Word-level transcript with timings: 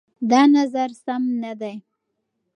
دا 0.31 0.41
نظر 0.55 0.89
سم 1.03 1.23
نه 1.43 1.53
دی. 1.59 1.75